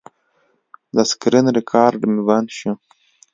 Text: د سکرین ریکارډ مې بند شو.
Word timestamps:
د 0.95 0.97
سکرین 1.09 1.45
ریکارډ 1.57 2.01
مې 2.11 2.21
بند 2.27 2.47
شو. 2.57 2.71